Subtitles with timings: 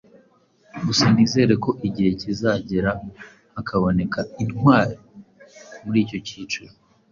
[0.85, 2.91] gusa nizera ko igihe kizagera
[3.55, 4.95] hakaboneka intwari
[5.83, 6.73] muri icyo kiciro.